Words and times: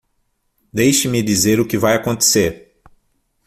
Deixe-me 0.73 1.21
dizer 1.21 1.59
o 1.59 1.67
que 1.67 1.77
vai 1.77 1.93
acontecer. 1.95 2.81